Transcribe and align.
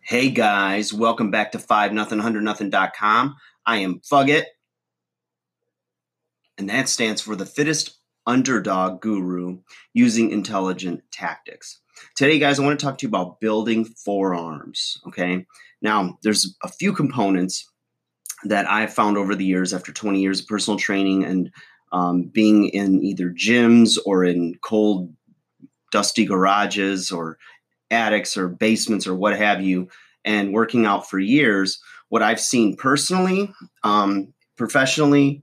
Hey 0.00 0.30
guys, 0.30 0.92
welcome 0.92 1.30
back 1.30 1.52
to 1.52 1.60
5 1.60 1.92
nothing 1.92 2.18
100 2.18 2.42
nothing.com. 2.42 3.36
I 3.64 3.76
am 3.76 4.00
Fugget, 4.00 4.46
and 6.58 6.68
that 6.68 6.88
stands 6.88 7.20
for 7.20 7.36
the 7.36 7.46
fittest 7.46 7.98
underdog 8.26 9.00
guru 9.00 9.60
using 9.94 10.32
intelligent 10.32 11.02
tactics. 11.12 11.78
Today, 12.16 12.40
guys, 12.40 12.58
I 12.58 12.64
want 12.64 12.80
to 12.80 12.84
talk 12.84 12.98
to 12.98 13.06
you 13.06 13.08
about 13.08 13.38
building 13.40 13.84
forearms. 13.84 15.00
Okay, 15.06 15.46
now 15.80 16.18
there's 16.24 16.56
a 16.64 16.68
few 16.68 16.92
components 16.92 17.70
that 18.42 18.68
I've 18.68 18.92
found 18.92 19.16
over 19.16 19.36
the 19.36 19.44
years 19.44 19.72
after 19.72 19.92
20 19.92 20.20
years 20.20 20.40
of 20.40 20.48
personal 20.48 20.80
training 20.80 21.24
and 21.24 21.52
um, 21.92 22.24
being 22.24 22.68
in 22.70 23.04
either 23.04 23.30
gyms 23.30 23.98
or 24.04 24.24
in 24.24 24.56
cold, 24.62 25.12
dusty 25.92 26.24
garages 26.24 27.12
or 27.12 27.38
attics 27.90 28.36
or 28.36 28.48
basements 28.48 29.06
or 29.06 29.14
what 29.14 29.38
have 29.38 29.62
you, 29.62 29.88
and 30.24 30.52
working 30.52 30.86
out 30.86 31.08
for 31.08 31.20
years, 31.20 31.80
what 32.08 32.22
I've 32.22 32.40
seen 32.40 32.76
personally, 32.76 33.52
um, 33.84 34.34
professionally, 34.56 35.42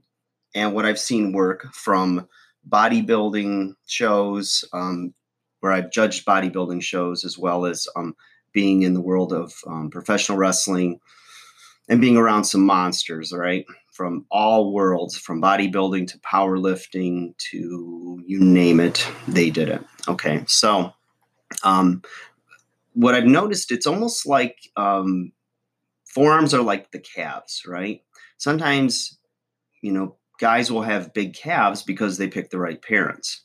and 0.54 0.74
what 0.74 0.84
I've 0.84 0.98
seen 0.98 1.32
work 1.32 1.72
from 1.72 2.28
bodybuilding 2.68 3.74
shows, 3.86 4.64
um, 4.72 5.14
where 5.60 5.72
I've 5.72 5.90
judged 5.90 6.26
bodybuilding 6.26 6.82
shows, 6.82 7.24
as 7.24 7.38
well 7.38 7.64
as 7.64 7.86
um, 7.96 8.14
being 8.52 8.82
in 8.82 8.94
the 8.94 9.00
world 9.00 9.32
of 9.32 9.54
um, 9.66 9.90
professional 9.90 10.38
wrestling 10.38 10.98
and 11.88 12.00
being 12.00 12.16
around 12.16 12.44
some 12.44 12.62
monsters, 12.62 13.32
right? 13.32 13.64
From 13.92 14.24
all 14.30 14.72
worlds, 14.72 15.18
from 15.18 15.42
bodybuilding 15.42 16.08
to 16.08 16.18
powerlifting 16.18 17.36
to 17.50 18.22
you 18.24 18.40
name 18.40 18.80
it, 18.80 19.06
they 19.26 19.50
did 19.50 19.68
it. 19.68 19.84
Okay, 20.08 20.44
so 20.46 20.92
um, 21.64 22.02
what 22.94 23.14
I've 23.14 23.26
noticed, 23.26 23.72
it's 23.72 23.86
almost 23.86 24.26
like 24.26 24.56
um, 24.76 25.32
forearms 26.06 26.54
are 26.54 26.62
like 26.62 26.92
the 26.92 27.00
calves, 27.00 27.62
right? 27.66 28.02
Sometimes, 28.38 29.18
you 29.82 29.92
know, 29.92 30.16
guys 30.38 30.70
will 30.70 30.82
have 30.82 31.12
big 31.12 31.34
calves 31.34 31.82
because 31.82 32.16
they 32.16 32.28
pick 32.28 32.50
the 32.50 32.58
right 32.58 32.80
parents. 32.80 33.44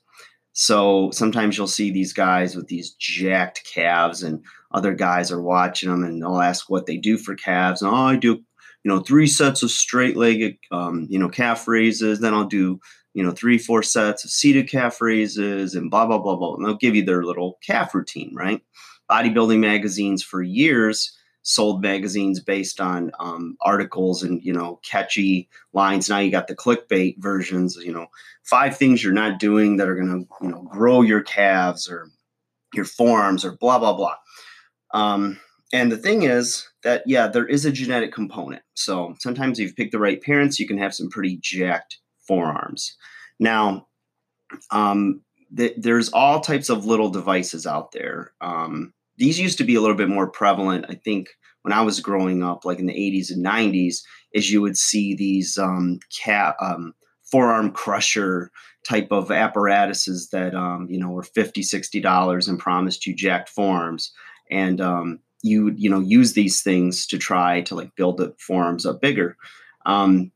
So 0.54 1.12
sometimes 1.12 1.58
you'll 1.58 1.68
see 1.68 1.92
these 1.92 2.14
guys 2.14 2.56
with 2.56 2.68
these 2.68 2.92
jacked 2.92 3.68
calves, 3.74 4.24
and 4.24 4.42
other 4.72 4.94
guys 4.94 5.32
are 5.32 5.42
watching 5.42 5.90
them, 5.90 6.04
and 6.04 6.22
they'll 6.22 6.40
ask 6.40 6.70
what 6.70 6.86
they 6.86 6.96
do 6.96 7.18
for 7.18 7.36
calves. 7.36 7.82
And 7.82 7.92
oh, 7.92 7.96
I 7.96 8.16
do, 8.16 8.42
you 8.86 8.90
know, 8.92 9.02
three 9.02 9.28
sets 9.28 9.64
of 9.64 9.72
straight-legged, 9.72 10.58
um, 10.72 11.08
you 11.10 11.20
know, 11.20 11.28
calf 11.28 11.68
raises. 11.68 12.22
Then 12.22 12.34
I'll 12.34 12.46
do, 12.46 12.80
you 13.14 13.24
know, 13.24 13.32
three, 13.32 13.58
four 13.58 13.84
sets 13.84 14.24
of 14.24 14.30
seated 14.32 14.70
calf 14.70 15.02
raises, 15.02 15.76
and 15.76 15.92
blah 15.92 16.06
blah 16.06 16.20
blah 16.20 16.38
blah. 16.38 16.56
And 16.56 16.66
they'll 16.66 16.76
give 16.78 16.96
you 16.96 17.04
their 17.04 17.26
little 17.26 17.58
calf 17.62 17.94
routine, 17.94 18.34
right? 18.34 18.62
bodybuilding 19.10 19.60
magazines 19.60 20.24
for 20.24 20.42
years 20.42 21.18
sold 21.44 21.82
magazines 21.82 22.40
based 22.40 22.82
on 22.82 23.12
um, 23.20 23.56
articles 23.62 24.24
and 24.24 24.42
you 24.44 24.52
know 24.52 24.80
catchy 24.84 25.48
lines 25.74 26.10
now 26.10 26.18
you 26.18 26.32
got 26.32 26.48
the 26.48 26.56
clickbait 26.56 27.16
versions 27.20 27.78
you 27.78 27.94
know 27.94 28.08
five 28.44 28.76
things 28.76 29.04
you're 29.04 29.14
not 29.14 29.40
doing 29.40 29.78
that 29.78 29.88
are 29.88 29.96
going 29.96 30.08
to 30.08 30.46
you 30.46 30.52
know 30.52 30.64
grow 30.64 31.02
your 31.02 31.22
calves 31.22 31.88
or 31.88 32.10
your 32.74 32.86
forearms 32.86 33.46
or 33.46 33.52
blah 33.58 33.78
blah 33.78 33.94
blah 33.94 34.16
um, 34.94 35.40
and 35.74 35.92
the 35.92 35.98
thing 35.98 36.24
is 36.24 36.68
that 36.84 37.04
yeah 37.06 37.28
there 37.28 37.48
is 37.48 37.66
a 37.66 37.72
genetic 37.72 38.14
component. 38.14 38.64
So 38.76 39.16
sometimes 39.20 39.60
if 39.60 39.70
you 39.70 39.74
pick 39.74 39.92
the 39.92 40.00
right 40.00 40.22
parents 40.22 40.60
you 40.60 40.68
can 40.68 40.78
have 40.78 40.94
some 40.94 41.10
pretty 41.10 41.38
jacked 41.42 42.00
forearms. 42.28 42.96
Now 43.40 43.88
um, 44.72 45.22
th- 45.56 45.76
there's 45.78 46.10
all 46.10 46.40
types 46.40 46.70
of 46.70 46.86
little 46.86 47.10
devices 47.10 47.66
out 47.66 47.92
there. 47.92 48.34
Um, 48.42 48.94
these 49.18 49.40
used 49.40 49.58
to 49.58 49.64
be 49.64 49.76
a 49.76 49.82
little 49.82 49.96
bit 49.96 50.10
more 50.10 50.30
prevalent. 50.30 50.86
I 50.90 50.96
think 50.96 51.30
when 51.62 51.74
I 51.74 51.82
was 51.82 52.00
growing 52.00 52.44
up, 52.44 52.66
like 52.66 52.80
in 52.80 52.86
the 52.86 52.94
80s 52.94 53.32
and 53.32 53.44
90s, 53.44 54.02
is 54.34 54.52
you 54.52 54.62
would 54.62 54.78
see 54.78 55.16
these 55.16 55.58
um, 55.58 56.00
cat, 56.16 56.56
um, 56.62 56.94
forearm 57.24 57.72
crusher 57.72 58.52
type 58.88 59.08
of 59.12 59.32
apparatuses 59.32 60.30
that 60.30 60.54
um, 60.54 60.88
you 60.90 61.00
know 61.00 61.10
were 61.10 61.24
50 61.24 61.64
60 61.64 62.00
dollars 62.00 62.48
and 62.48 62.60
promised 62.60 63.06
you 63.08 63.16
jacked 63.16 63.50
forearms. 63.50 64.12
And 64.52 64.80
um, 64.80 65.20
you 65.46 65.74
you 65.78 65.90
know 65.90 66.00
use 66.00 66.34
these 66.34 66.62
things 66.62 67.06
to 67.06 67.18
try 67.18 67.62
to 67.62 67.76
like 67.76 67.96
build 67.96 68.18
the 68.18 68.34
forearms 68.40 68.86
up 68.86 69.02
bigger 69.02 69.38
um, 69.86 70.32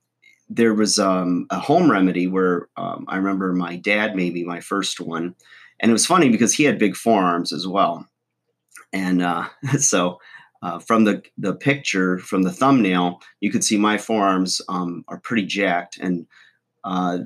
there 0.50 0.74
was 0.74 0.98
um, 0.98 1.46
a 1.50 1.60
home 1.60 1.90
remedy 1.90 2.28
where 2.28 2.70
um, 2.78 3.06
i 3.08 3.18
remember 3.18 3.54
my 3.54 3.76
dad 3.76 4.16
maybe 4.16 4.44
my 4.44 4.60
first 4.60 5.00
one 5.00 5.36
and 5.80 5.90
it 5.90 5.94
was 5.94 6.06
funny 6.06 6.30
because 6.30 6.54
he 6.54 6.64
had 6.64 6.78
big 6.78 6.96
forearms 6.96 7.52
as 7.54 7.68
well 7.68 8.08
and 8.94 9.22
uh, 9.22 9.48
so 9.78 10.20
uh, 10.62 10.80
from 10.80 11.06
the, 11.06 11.24
the 11.38 11.54
picture, 11.54 12.20
from 12.20 12.44
the 12.44 12.52
thumbnail, 12.52 13.22
you 13.40 13.52
could 13.52 13.64
see 13.64 13.78
my 13.78 13.98
forearms 13.98 14.62
um, 14.68 15.06
are 15.08 15.20
pretty 15.20 15.46
jacked. 15.46 15.98
And 16.00 16.28
uh, 16.84 17.20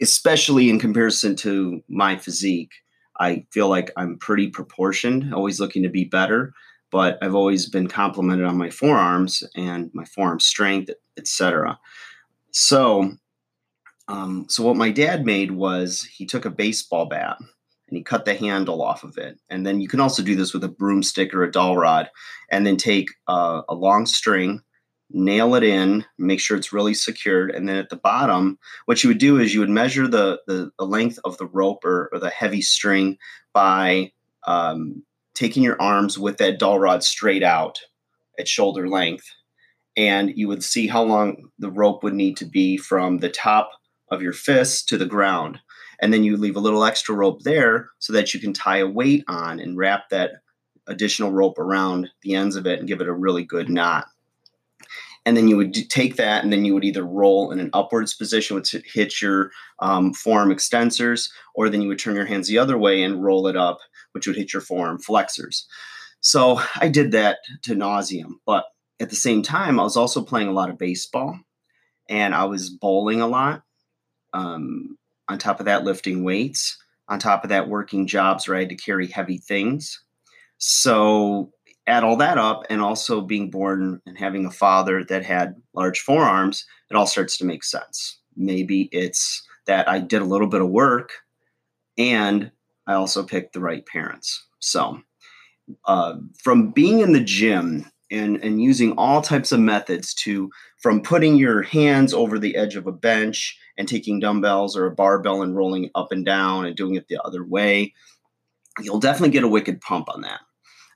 especially 0.00 0.68
in 0.68 0.80
comparison 0.80 1.36
to 1.36 1.82
my 1.88 2.16
physique, 2.16 2.72
I 3.20 3.46
feel 3.52 3.68
like 3.68 3.92
I'm 3.96 4.18
pretty 4.18 4.48
proportioned, 4.48 5.32
always 5.32 5.60
looking 5.60 5.82
to 5.84 5.88
be 5.88 6.04
better. 6.04 6.52
But 6.92 7.18
I've 7.22 7.34
always 7.34 7.68
been 7.68 7.88
complimented 7.88 8.46
on 8.46 8.56
my 8.56 8.70
forearms 8.70 9.42
and 9.56 9.90
my 9.92 10.04
forearm 10.04 10.38
strength, 10.38 10.90
etc. 11.16 11.78
So, 12.52 13.12
um, 14.08 14.46
so 14.48 14.62
what 14.62 14.76
my 14.76 14.90
dad 14.90 15.24
made 15.24 15.50
was 15.50 16.02
he 16.02 16.26
took 16.26 16.44
a 16.44 16.50
baseball 16.50 17.06
bat 17.06 17.38
and 17.92 17.98
he 17.98 18.02
cut 18.02 18.24
the 18.24 18.34
handle 18.34 18.80
off 18.80 19.04
of 19.04 19.18
it. 19.18 19.38
And 19.50 19.66
then 19.66 19.80
you 19.80 19.86
can 19.86 20.00
also 20.00 20.22
do 20.22 20.34
this 20.34 20.54
with 20.54 20.64
a 20.64 20.68
broomstick 20.68 21.34
or 21.34 21.42
a 21.44 21.50
dowel 21.50 21.76
rod, 21.76 22.08
and 22.50 22.66
then 22.66 22.78
take 22.78 23.10
uh, 23.28 23.60
a 23.68 23.74
long 23.74 24.06
string, 24.06 24.62
nail 25.10 25.54
it 25.54 25.62
in, 25.62 26.02
make 26.18 26.40
sure 26.40 26.56
it's 26.56 26.72
really 26.72 26.94
secured, 26.94 27.50
and 27.50 27.68
then 27.68 27.76
at 27.76 27.90
the 27.90 27.96
bottom, 27.96 28.58
what 28.86 29.04
you 29.04 29.08
would 29.08 29.18
do 29.18 29.38
is 29.38 29.52
you 29.52 29.60
would 29.60 29.68
measure 29.68 30.08
the 30.08 30.40
the, 30.46 30.70
the 30.78 30.86
length 30.86 31.18
of 31.24 31.36
the 31.36 31.46
rope 31.46 31.84
or, 31.84 32.08
or 32.12 32.18
the 32.18 32.30
heavy 32.30 32.62
string 32.62 33.18
by 33.52 34.10
um, 34.46 35.02
taking 35.42 35.64
your 35.64 35.80
arms 35.82 36.20
with 36.20 36.36
that 36.36 36.60
dowel 36.60 36.78
rod 36.78 37.02
straight 37.02 37.42
out 37.42 37.80
at 38.38 38.46
shoulder 38.46 38.88
length, 38.88 39.28
and 39.96 40.30
you 40.36 40.46
would 40.46 40.62
see 40.62 40.86
how 40.86 41.02
long 41.02 41.48
the 41.58 41.68
rope 41.68 42.04
would 42.04 42.14
need 42.14 42.36
to 42.36 42.44
be 42.44 42.76
from 42.76 43.18
the 43.18 43.28
top 43.28 43.72
of 44.12 44.22
your 44.22 44.32
fist 44.32 44.88
to 44.88 44.96
the 44.96 45.04
ground. 45.04 45.58
And 46.00 46.12
then 46.12 46.22
you 46.22 46.36
leave 46.36 46.54
a 46.54 46.60
little 46.60 46.84
extra 46.84 47.12
rope 47.12 47.40
there 47.42 47.90
so 47.98 48.12
that 48.12 48.32
you 48.32 48.38
can 48.38 48.52
tie 48.52 48.78
a 48.78 48.86
weight 48.86 49.24
on 49.26 49.58
and 49.58 49.76
wrap 49.76 50.10
that 50.10 50.30
additional 50.86 51.32
rope 51.32 51.58
around 51.58 52.08
the 52.22 52.36
ends 52.36 52.54
of 52.54 52.64
it 52.64 52.78
and 52.78 52.86
give 52.86 53.00
it 53.00 53.08
a 53.08 53.12
really 53.12 53.44
good 53.44 53.68
knot 53.68 54.06
and 55.24 55.36
then 55.36 55.46
you 55.48 55.56
would 55.56 55.74
take 55.88 56.16
that 56.16 56.42
and 56.42 56.52
then 56.52 56.64
you 56.64 56.74
would 56.74 56.84
either 56.84 57.04
roll 57.04 57.52
in 57.52 57.60
an 57.60 57.70
upwards 57.72 58.14
position 58.14 58.56
which 58.56 58.74
hit 58.84 59.20
your 59.20 59.50
um, 59.80 60.12
forearm 60.12 60.50
extensors 60.50 61.30
or 61.54 61.68
then 61.68 61.82
you 61.82 61.88
would 61.88 61.98
turn 61.98 62.16
your 62.16 62.26
hands 62.26 62.48
the 62.48 62.58
other 62.58 62.78
way 62.78 63.02
and 63.02 63.22
roll 63.22 63.46
it 63.46 63.56
up 63.56 63.78
which 64.12 64.26
would 64.26 64.36
hit 64.36 64.52
your 64.52 64.62
forearm 64.62 64.98
flexors 64.98 65.66
so 66.20 66.60
i 66.76 66.88
did 66.88 67.12
that 67.12 67.38
to 67.62 67.74
nauseum 67.74 68.34
but 68.46 68.66
at 69.00 69.10
the 69.10 69.16
same 69.16 69.42
time 69.42 69.78
i 69.78 69.82
was 69.82 69.96
also 69.96 70.22
playing 70.22 70.48
a 70.48 70.52
lot 70.52 70.70
of 70.70 70.78
baseball 70.78 71.38
and 72.08 72.34
i 72.34 72.44
was 72.44 72.70
bowling 72.70 73.20
a 73.20 73.26
lot 73.26 73.62
um, 74.32 74.96
on 75.28 75.38
top 75.38 75.60
of 75.60 75.66
that, 75.66 75.84
lifting 75.84 76.24
weights. 76.24 76.78
On 77.08 77.18
top 77.18 77.44
of 77.44 77.50
that, 77.50 77.68
working 77.68 78.06
jobs 78.06 78.46
where 78.46 78.56
I 78.56 78.60
had 78.60 78.68
to 78.70 78.76
carry 78.76 79.06
heavy 79.06 79.38
things. 79.38 80.00
So 80.58 81.50
add 81.86 82.04
all 82.04 82.16
that 82.16 82.38
up, 82.38 82.64
and 82.70 82.80
also 82.80 83.20
being 83.20 83.50
born 83.50 84.00
and 84.06 84.18
having 84.18 84.46
a 84.46 84.50
father 84.50 85.04
that 85.04 85.24
had 85.24 85.56
large 85.74 86.00
forearms, 86.00 86.64
it 86.90 86.96
all 86.96 87.06
starts 87.06 87.36
to 87.38 87.44
make 87.44 87.64
sense. 87.64 88.18
Maybe 88.36 88.88
it's 88.92 89.46
that 89.66 89.88
I 89.88 89.98
did 89.98 90.22
a 90.22 90.26
little 90.26 90.46
bit 90.46 90.62
of 90.62 90.68
work 90.68 91.12
and 91.98 92.50
I 92.86 92.94
also 92.94 93.22
picked 93.22 93.52
the 93.52 93.60
right 93.60 93.84
parents. 93.86 94.44
So, 94.60 95.00
uh, 95.84 96.14
from 96.42 96.70
being 96.70 97.00
in 97.00 97.12
the 97.12 97.20
gym 97.22 97.90
and, 98.10 98.42
and 98.42 98.62
using 98.62 98.92
all 98.92 99.22
types 99.22 99.52
of 99.52 99.60
methods 99.60 100.12
to 100.14 100.50
from 100.78 101.00
putting 101.02 101.36
your 101.36 101.62
hands 101.62 102.12
over 102.12 102.38
the 102.38 102.56
edge 102.56 102.76
of 102.76 102.86
a 102.86 102.92
bench 102.92 103.56
and 103.78 103.88
taking 103.88 104.20
dumbbells 104.20 104.76
or 104.76 104.86
a 104.86 104.94
barbell 104.94 105.42
and 105.42 105.56
rolling 105.56 105.90
up 105.94 106.12
and 106.12 106.26
down 106.26 106.66
and 106.66 106.76
doing 106.76 106.96
it 106.96 107.06
the 107.08 107.22
other 107.24 107.44
way, 107.44 107.94
you'll 108.80 108.98
definitely 108.98 109.30
get 109.30 109.44
a 109.44 109.48
wicked 109.48 109.80
pump 109.80 110.08
on 110.08 110.22
that. 110.22 110.40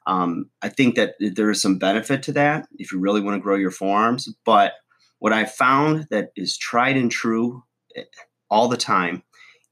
Um, 0.06 0.49
I 0.62 0.69
think 0.69 0.94
that 0.94 1.14
there 1.19 1.50
is 1.50 1.61
some 1.61 1.79
benefit 1.79 2.23
to 2.25 2.32
that 2.32 2.69
if 2.79 2.93
you 2.93 2.99
really 2.99 3.20
want 3.20 3.37
to 3.37 3.43
grow 3.43 3.56
your 3.56 3.70
forearms. 3.70 4.29
But 4.44 4.75
what 5.19 5.32
I 5.32 5.44
found 5.44 6.06
that 6.11 6.31
is 6.37 6.56
tried 6.56 6.97
and 6.97 7.11
true 7.11 7.62
eh, 7.97 8.05
all 8.50 8.69
the 8.69 8.76
time 8.76 9.23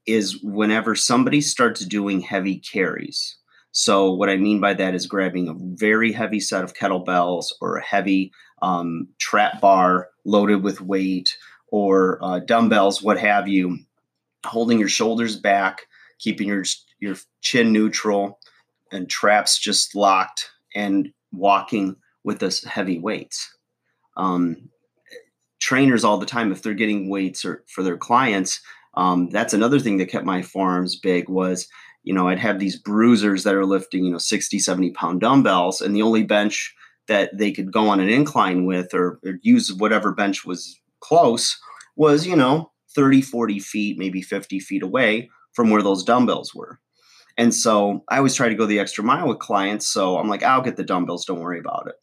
is 0.05 0.41
whenever 0.43 0.95
somebody 0.95 1.41
starts 1.41 1.85
doing 1.85 2.21
heavy 2.21 2.59
carries. 2.59 3.37
So, 3.71 4.13
what 4.13 4.29
I 4.29 4.37
mean 4.37 4.61
by 4.61 4.73
that 4.75 4.95
is 4.95 5.05
grabbing 5.05 5.47
a 5.49 5.55
very 5.57 6.11
heavy 6.11 6.39
set 6.39 6.63
of 6.63 6.73
kettlebells 6.73 7.47
or 7.59 7.75
a 7.75 7.83
heavy 7.83 8.31
um, 8.61 9.09
trap 9.19 9.59
bar 9.59 10.09
loaded 10.23 10.63
with 10.63 10.81
weight 10.81 11.35
or 11.67 12.19
uh, 12.21 12.39
dumbbells, 12.39 13.01
what 13.01 13.19
have 13.19 13.47
you, 13.47 13.79
holding 14.45 14.79
your 14.79 14.87
shoulders 14.87 15.35
back, 15.35 15.81
keeping 16.19 16.47
your 16.47 16.63
your 16.99 17.15
chin 17.41 17.73
neutral, 17.73 18.39
and 18.91 19.09
traps 19.09 19.57
just 19.57 19.95
locked 19.95 20.49
and 20.75 21.11
walking 21.31 21.95
with 22.23 22.41
us 22.43 22.63
heavy 22.63 22.99
weights. 22.99 23.55
Um, 24.17 24.69
trainers 25.59 26.03
all 26.03 26.17
the 26.17 26.25
time, 26.25 26.51
if 26.51 26.61
they're 26.61 26.73
getting 26.73 27.09
weights 27.09 27.45
or 27.45 27.63
for 27.67 27.83
their 27.83 27.97
clients, 27.97 28.61
um, 28.95 29.29
that's 29.29 29.53
another 29.53 29.79
thing 29.79 29.97
that 29.97 30.09
kept 30.09 30.25
my 30.25 30.41
forearms 30.41 30.95
big 30.95 31.29
was, 31.29 31.67
you 32.03 32.13
know, 32.13 32.27
I'd 32.27 32.39
have 32.39 32.59
these 32.59 32.77
bruisers 32.77 33.43
that 33.43 33.55
are 33.55 33.65
lifting, 33.65 34.05
you 34.05 34.11
know, 34.11 34.17
60, 34.17 34.59
70 34.59 34.91
pound 34.91 35.21
dumbbells, 35.21 35.81
and 35.81 35.95
the 35.95 36.01
only 36.01 36.23
bench 36.23 36.73
that 37.07 37.37
they 37.37 37.51
could 37.51 37.71
go 37.71 37.89
on 37.89 37.99
an 37.99 38.09
incline 38.09 38.65
with 38.65 38.93
or, 38.93 39.19
or 39.25 39.39
use 39.41 39.71
whatever 39.73 40.11
bench 40.11 40.45
was 40.45 40.79
close 41.01 41.59
was, 41.95 42.25
you 42.25 42.35
know, 42.35 42.71
30, 42.95 43.21
40 43.21 43.59
feet, 43.59 43.97
maybe 43.97 44.21
50 44.21 44.59
feet 44.59 44.81
away 44.81 45.29
from 45.53 45.69
where 45.69 45.81
those 45.81 46.03
dumbbells 46.03 46.55
were. 46.55 46.79
And 47.37 47.53
so 47.53 48.03
I 48.09 48.17
always 48.17 48.35
try 48.35 48.47
to 48.47 48.55
go 48.55 48.65
the 48.65 48.79
extra 48.79 49.03
mile 49.03 49.27
with 49.27 49.39
clients. 49.39 49.87
So 49.87 50.17
I'm 50.17 50.29
like, 50.29 50.43
I'll 50.43 50.61
get 50.61 50.77
the 50.77 50.83
dumbbells. 50.83 51.25
Don't 51.25 51.41
worry 51.41 51.59
about 51.59 51.87
it. 51.87 51.95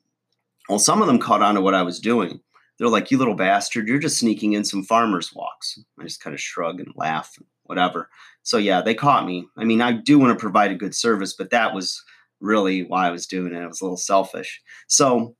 Well, 0.68 0.78
some 0.78 1.00
of 1.00 1.06
them 1.06 1.18
caught 1.18 1.42
on 1.42 1.54
to 1.54 1.60
what 1.60 1.74
I 1.74 1.82
was 1.82 1.98
doing. 1.98 2.40
They're 2.78 2.88
like, 2.88 3.10
you 3.10 3.18
little 3.18 3.34
bastard, 3.34 3.86
you're 3.86 3.98
just 3.98 4.18
sneaking 4.18 4.54
in 4.54 4.64
some 4.64 4.82
farmers' 4.82 5.32
walks. 5.34 5.78
I 5.98 6.04
just 6.04 6.22
kind 6.22 6.34
of 6.34 6.40
shrug 6.40 6.80
and 6.80 6.92
laugh, 6.96 7.32
and 7.36 7.46
whatever. 7.64 8.08
So 8.42 8.56
yeah, 8.56 8.80
they 8.80 8.94
caught 8.94 9.26
me. 9.26 9.46
I 9.56 9.64
mean, 9.64 9.80
I 9.80 9.92
do 9.92 10.18
want 10.18 10.36
to 10.36 10.40
provide 10.40 10.70
a 10.70 10.76
good 10.76 10.94
service, 10.94 11.34
but 11.34 11.50
that 11.50 11.74
was 11.74 12.02
really 12.40 12.82
why 12.82 13.06
I 13.06 13.10
was 13.10 13.26
doing 13.26 13.54
it. 13.54 13.62
It 13.62 13.68
was 13.68 13.80
a 13.80 13.84
little 13.84 13.96
selfish. 13.96 14.60
So 14.88 15.36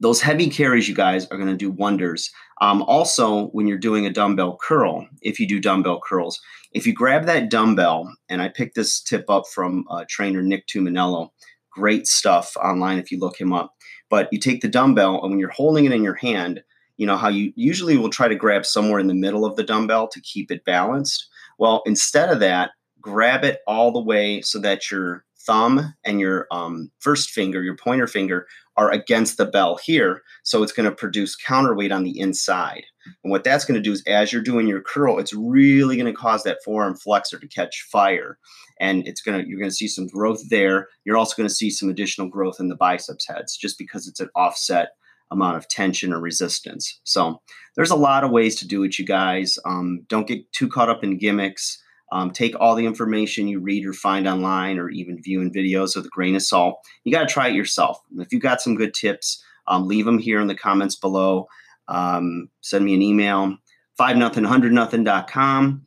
those 0.00 0.20
heavy 0.20 0.48
carries, 0.48 0.88
you 0.88 0.94
guys, 0.94 1.26
are 1.26 1.36
going 1.36 1.48
to 1.48 1.56
do 1.56 1.70
wonders. 1.70 2.30
Um, 2.60 2.82
also, 2.82 3.46
when 3.48 3.66
you're 3.66 3.78
doing 3.78 4.06
a 4.06 4.12
dumbbell 4.12 4.58
curl, 4.62 5.06
if 5.22 5.40
you 5.40 5.48
do 5.48 5.60
dumbbell 5.60 6.00
curls, 6.06 6.40
if 6.72 6.86
you 6.86 6.92
grab 6.92 7.26
that 7.26 7.50
dumbbell, 7.50 8.12
and 8.28 8.42
I 8.42 8.48
picked 8.48 8.74
this 8.74 9.00
tip 9.00 9.28
up 9.28 9.44
from 9.52 9.84
uh, 9.90 10.04
trainer 10.08 10.42
Nick 10.42 10.66
Tuminello, 10.66 11.30
great 11.70 12.06
stuff 12.06 12.56
online 12.56 12.98
if 12.98 13.10
you 13.10 13.18
look 13.18 13.40
him 13.40 13.52
up. 13.52 13.74
But 14.10 14.28
you 14.32 14.38
take 14.38 14.60
the 14.60 14.68
dumbbell, 14.68 15.22
and 15.22 15.30
when 15.30 15.38
you're 15.38 15.50
holding 15.50 15.84
it 15.84 15.92
in 15.92 16.02
your 16.02 16.14
hand, 16.14 16.62
you 16.96 17.06
know 17.06 17.16
how 17.16 17.28
you 17.28 17.52
usually 17.56 17.96
will 17.96 18.10
try 18.10 18.28
to 18.28 18.34
grab 18.34 18.66
somewhere 18.66 19.00
in 19.00 19.06
the 19.06 19.14
middle 19.14 19.46
of 19.46 19.56
the 19.56 19.64
dumbbell 19.64 20.08
to 20.08 20.20
keep 20.20 20.50
it 20.50 20.64
balanced. 20.66 21.28
Well, 21.58 21.82
instead 21.86 22.28
of 22.28 22.40
that, 22.40 22.72
grab 23.00 23.44
it 23.44 23.60
all 23.66 23.90
the 23.92 24.02
way 24.02 24.42
so 24.42 24.58
that 24.58 24.90
your 24.90 25.24
thumb 25.38 25.94
and 26.04 26.20
your 26.20 26.46
um, 26.50 26.90
first 26.98 27.30
finger, 27.30 27.62
your 27.62 27.76
pointer 27.76 28.06
finger, 28.06 28.46
are 28.80 28.90
against 28.90 29.36
the 29.36 29.44
bell 29.44 29.78
here. 29.84 30.22
So 30.42 30.62
it's 30.62 30.72
going 30.72 30.88
to 30.88 30.94
produce 30.94 31.36
counterweight 31.36 31.92
on 31.92 32.02
the 32.02 32.18
inside. 32.18 32.84
And 33.22 33.30
what 33.30 33.44
that's 33.44 33.66
going 33.66 33.74
to 33.74 33.82
do 33.82 33.92
is 33.92 34.02
as 34.06 34.32
you're 34.32 34.40
doing 34.40 34.66
your 34.66 34.80
curl, 34.80 35.18
it's 35.18 35.34
really 35.34 35.96
going 35.96 36.12
to 36.12 36.18
cause 36.18 36.44
that 36.44 36.60
forearm 36.64 36.96
flexor 36.96 37.38
to 37.38 37.46
catch 37.46 37.86
fire. 37.92 38.38
And 38.80 39.06
it's 39.06 39.20
going 39.20 39.38
to, 39.38 39.46
you're 39.46 39.58
going 39.58 39.70
to 39.70 39.76
see 39.76 39.86
some 39.86 40.06
growth 40.06 40.48
there. 40.48 40.88
You're 41.04 41.18
also 41.18 41.36
going 41.36 41.48
to 41.48 41.54
see 41.54 41.68
some 41.68 41.90
additional 41.90 42.28
growth 42.28 42.56
in 42.58 42.68
the 42.68 42.74
biceps 42.74 43.28
heads 43.28 43.54
just 43.54 43.76
because 43.76 44.08
it's 44.08 44.20
an 44.20 44.30
offset 44.34 44.92
amount 45.30 45.58
of 45.58 45.68
tension 45.68 46.14
or 46.14 46.18
resistance. 46.18 47.00
So 47.04 47.42
there's 47.76 47.90
a 47.90 47.96
lot 47.96 48.24
of 48.24 48.30
ways 48.30 48.56
to 48.56 48.66
do 48.66 48.82
it, 48.84 48.98
you 48.98 49.04
guys. 49.04 49.58
Um, 49.66 50.06
don't 50.08 50.26
get 50.26 50.50
too 50.52 50.68
caught 50.68 50.88
up 50.88 51.04
in 51.04 51.18
gimmicks. 51.18 51.82
Um, 52.12 52.30
take 52.30 52.58
all 52.58 52.74
the 52.74 52.86
information 52.86 53.48
you 53.48 53.60
read 53.60 53.86
or 53.86 53.92
find 53.92 54.26
online 54.26 54.78
or 54.78 54.90
even 54.90 55.22
view 55.22 55.40
in 55.40 55.52
videos 55.52 55.94
with 55.94 56.06
a 56.06 56.10
grain 56.10 56.34
of 56.34 56.42
salt. 56.42 56.78
You 57.04 57.12
got 57.12 57.28
to 57.28 57.32
try 57.32 57.48
it 57.48 57.54
yourself. 57.54 58.00
if 58.18 58.32
you 58.32 58.40
got 58.40 58.60
some 58.60 58.74
good 58.74 58.94
tips, 58.94 59.42
um, 59.68 59.86
leave 59.86 60.04
them 60.04 60.18
here 60.18 60.40
in 60.40 60.48
the 60.48 60.54
comments 60.54 60.96
below. 60.96 61.46
Um, 61.88 62.48
send 62.60 62.84
me 62.84 62.94
an 62.94 63.02
email, 63.02 63.56
5 63.96 64.16
nothing, 64.16 64.42
100 64.42 64.72
nothing.com. 64.72 65.84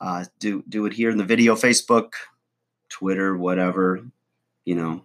Uh, 0.00 0.24
do, 0.38 0.62
do 0.68 0.86
it 0.86 0.92
here 0.92 1.10
in 1.10 1.18
the 1.18 1.24
video, 1.24 1.54
Facebook, 1.54 2.12
Twitter, 2.88 3.36
whatever, 3.36 4.06
you 4.64 4.74
know, 4.74 5.04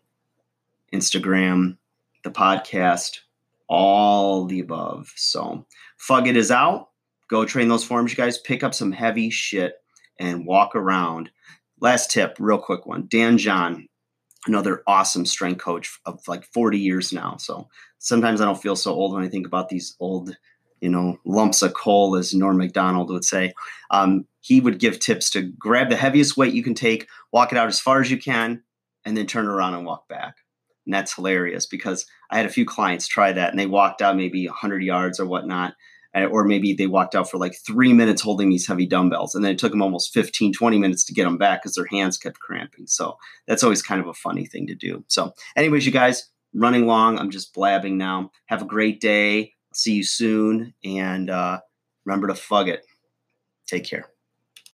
Instagram, 0.94 1.77
the 2.24 2.31
podcast, 2.31 3.19
all 3.67 4.45
the 4.45 4.59
above. 4.59 5.12
So, 5.15 5.65
Fug 5.97 6.27
is 6.27 6.51
out. 6.51 6.89
Go 7.29 7.45
train 7.45 7.69
those 7.69 7.85
forms, 7.85 8.12
you 8.12 8.17
guys. 8.17 8.38
Pick 8.38 8.63
up 8.63 8.74
some 8.74 8.91
heavy 8.91 9.29
shit 9.29 9.81
and 10.21 10.45
walk 10.45 10.75
around. 10.75 11.31
Last 11.81 12.12
tip, 12.12 12.38
real 12.39 12.59
quick 12.59 12.85
one. 12.85 13.07
Dan 13.09 13.38
John, 13.38 13.88
another 14.45 14.83
awesome 14.85 15.25
strength 15.25 15.59
coach 15.59 16.00
of 16.06 16.21
like 16.27 16.45
40 16.45 16.77
years 16.77 17.12
now. 17.12 17.38
So 17.38 17.68
sometimes 17.97 18.39
I 18.39 18.45
don't 18.45 18.62
feel 18.62 18.75
so 18.75 18.94
old 18.94 19.13
when 19.13 19.23
I 19.23 19.27
think 19.27 19.47
about 19.47 19.69
these 19.69 19.95
old, 20.00 20.38
you 20.79 20.89
know, 20.89 21.18
lumps 21.25 21.63
of 21.63 21.73
coal, 21.73 22.15
as 22.15 22.35
Norm 22.35 22.57
Macdonald 22.57 23.09
would 23.09 23.25
say. 23.25 23.53
Um, 23.89 24.25
he 24.41 24.62
would 24.62 24.79
give 24.79 25.00
tips 25.00 25.31
to 25.31 25.41
grab 25.41 25.89
the 25.89 25.95
heaviest 25.95 26.38
weight 26.38 26.53
you 26.53 26.63
can 26.63 26.75
take, 26.75 27.07
walk 27.31 27.51
it 27.51 27.57
out 27.57 27.67
as 27.67 27.79
far 27.79 28.00
as 28.00 28.12
you 28.12 28.17
can, 28.17 28.62
and 29.03 29.17
then 29.17 29.25
turn 29.25 29.47
around 29.47 29.74
and 29.74 29.85
walk 29.85 30.07
back. 30.07 30.35
And 30.85 30.94
that's 30.94 31.15
hilarious 31.15 31.65
because 31.65 32.06
I 32.29 32.38
had 32.38 32.45
a 32.45 32.50
few 32.50 32.65
clients 32.65 33.07
try 33.07 33.31
that 33.31 33.50
and 33.50 33.59
they 33.59 33.67
walked 33.67 34.03
out 34.03 34.15
maybe 34.15 34.47
100 34.47 34.83
yards 34.83 35.19
or 35.19 35.25
whatnot 35.25 35.74
or 36.13 36.44
maybe 36.44 36.74
they 36.74 36.88
walked 36.88 37.16
out 37.16 37.30
for 37.30 37.38
like 37.38 37.56
three 37.66 37.94
minutes 37.94 38.22
holding 38.22 38.50
these 38.50 38.68
heavy 38.68 38.86
dumbbells 38.86 39.34
and 39.34 39.44
then 39.44 39.54
it 39.54 39.60
took 39.60 39.72
them 39.72 39.81
almost 39.81 40.13
15 40.13 40.54
20 40.54 40.78
minutes 40.78 41.04
to 41.06 41.13
get 41.13 41.24
them 41.24 41.38
back 41.38 41.62
because 41.62 41.75
their 41.75 41.88
hands 41.90 42.18
kept 42.18 42.40
cramping. 42.40 42.88
So 42.88 43.18
that's 43.48 43.63
always 43.63 43.81
kind 43.81 44.02
of 44.02 44.08
a 44.08 44.13
funny 44.13 44.46
thing 44.46 44.68
to 44.68 44.75
do. 44.75 45.04
So 45.08 45.34
anyways 45.56 45.86
you 45.86 45.92
guys 45.92 46.30
running 46.54 46.86
long. 46.86 47.18
I'm 47.18 47.31
just 47.31 47.54
blabbing 47.54 47.98
now. 47.98 48.31
Have 48.48 48.62
a 48.62 48.66
great 48.66 49.00
day. 49.00 49.54
See 49.74 49.94
you 49.94 50.04
soon 50.04 50.74
and 50.84 51.30
uh, 51.30 51.62
remember 52.06 52.28
to 52.28 52.36
fug 52.36 52.68
it. 52.68 52.86
Take 53.68 53.86
care 53.86 54.12